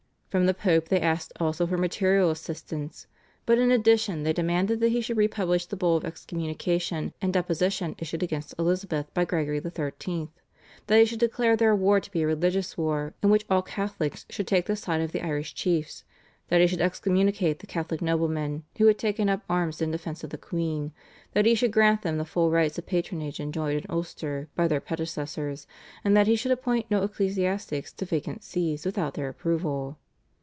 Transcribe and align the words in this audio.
From 0.31 0.45
the 0.45 0.53
Pope 0.53 0.87
they 0.87 1.01
asked 1.01 1.33
also 1.41 1.67
for 1.67 1.77
material 1.77 2.31
assistance, 2.31 3.05
but 3.45 3.57
in 3.57 3.69
addition 3.69 4.23
they 4.23 4.31
demanded 4.31 4.79
that 4.79 4.93
he 4.93 5.01
should 5.01 5.17
re 5.17 5.27
publish 5.27 5.65
the 5.65 5.75
Bull 5.75 5.97
of 5.97 6.05
excommunication 6.05 7.11
and 7.21 7.33
deposition 7.33 7.95
issued 7.99 8.23
against 8.23 8.55
Elizabeth 8.57 9.13
by 9.13 9.25
Gregory 9.25 9.59
XIII., 9.59 10.29
that 10.87 10.99
he 10.99 11.03
should 11.03 11.19
declare 11.19 11.57
their 11.57 11.75
war 11.75 11.99
to 11.99 12.09
be 12.09 12.21
a 12.21 12.27
religious 12.27 12.77
war 12.77 13.13
in 13.21 13.29
which 13.29 13.43
all 13.49 13.61
Catholics 13.61 14.25
should 14.29 14.47
take 14.47 14.67
the 14.67 14.77
side 14.77 15.01
of 15.01 15.11
the 15.11 15.19
Irish 15.21 15.53
chiefs, 15.53 16.05
that 16.47 16.61
he 16.61 16.67
should 16.67 16.79
excommunicate 16.79 17.59
the 17.59 17.67
Catholic 17.67 18.01
noblemen 18.01 18.63
who 18.77 18.85
had 18.85 18.97
taken 18.97 19.27
up 19.27 19.41
arms 19.49 19.81
in 19.81 19.91
defence 19.91 20.23
of 20.23 20.29
the 20.29 20.37
queen, 20.37 20.93
that 21.33 21.45
he 21.45 21.55
should 21.55 21.73
grant 21.73 22.03
them 22.03 22.17
the 22.17 22.23
full 22.23 22.49
rights 22.49 22.77
of 22.77 22.85
patronage 22.85 23.41
enjoyed 23.41 23.83
in 23.83 23.91
Ulster 23.93 24.47
by 24.55 24.69
their 24.69 24.79
predecessors, 24.79 25.67
and 26.05 26.15
that 26.15 26.27
he 26.27 26.37
should 26.37 26.53
appoint 26.53 26.89
no 26.89 27.03
ecclesiastics 27.03 27.91
to 27.91 28.05
vacant 28.05 28.43
Sees 28.45 28.85
without 28.85 29.15
their 29.15 29.27
approval. 29.27 29.97